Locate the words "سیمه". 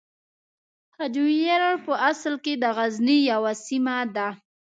3.65-3.97